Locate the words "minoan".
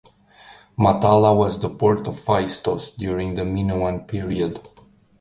3.45-4.07